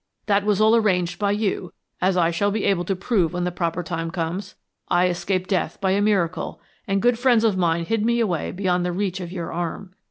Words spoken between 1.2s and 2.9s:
you, as I shall be able